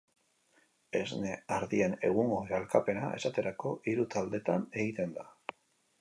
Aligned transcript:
Esne 0.99 1.33
ardien 1.57 1.93
egungo 2.09 2.39
sailkapena, 2.53 3.11
esaterako, 3.19 3.77
hiru 3.93 4.11
taldetan 4.17 4.67
egiten 4.85 5.17
da. 5.21 5.29